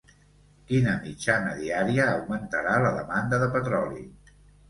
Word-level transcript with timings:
Quina 0.69 0.93
mitjana 1.01 1.51
diària 1.59 2.07
augmentarà 2.15 2.79
la 2.85 2.95
demanda 2.97 3.43
de 3.45 3.53
petroli? 3.57 4.03